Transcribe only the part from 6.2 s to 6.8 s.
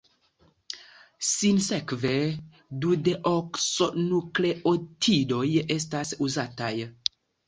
uzataj.